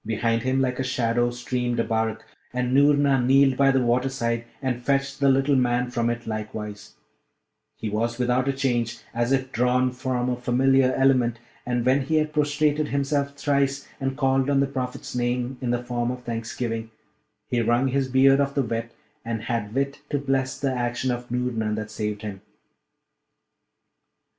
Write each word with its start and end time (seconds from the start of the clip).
Behind 0.03 0.41
him 0.41 0.59
like 0.61 0.79
a 0.79 0.83
shadow 0.83 1.29
streamed 1.29 1.77
Abarak, 1.77 2.21
and 2.53 2.73
Noorna 2.75 3.21
kneeled 3.23 3.55
by 3.55 3.69
the 3.69 3.83
waterside 3.85 4.45
and 4.59 4.83
fetched 4.83 5.19
the 5.19 5.29
little 5.29 5.55
man 5.55 5.91
from 5.91 6.09
it 6.09 6.25
likewise; 6.25 6.95
he 7.75 7.87
was 7.87 8.17
without 8.17 8.47
a 8.47 8.51
change, 8.53 8.97
as 9.13 9.31
if 9.31 9.51
drawn 9.51 9.91
from 9.91 10.27
a 10.27 10.35
familiar 10.35 10.91
element; 10.97 11.37
and 11.67 11.85
when 11.85 12.01
he 12.01 12.15
had 12.15 12.33
prostrated 12.33 12.87
himself 12.87 13.35
thrice 13.35 13.87
and 13.99 14.17
called 14.17 14.49
on 14.49 14.59
the 14.59 14.65
Prophet's 14.65 15.15
name 15.15 15.59
in 15.61 15.69
the 15.69 15.83
form 15.83 16.09
of 16.09 16.23
thanksgiving, 16.23 16.89
he 17.49 17.61
wrung 17.61 17.89
his 17.89 18.07
beard 18.07 18.39
of 18.39 18.55
the 18.55 18.63
wet, 18.63 18.91
and 19.23 19.43
had 19.43 19.75
wit 19.75 19.99
to 20.09 20.17
bless 20.17 20.59
the 20.59 20.73
action 20.73 21.11
of 21.11 21.29
Noorna, 21.29 21.75
that 21.75 21.91
saved 21.91 22.23
him. 22.23 22.41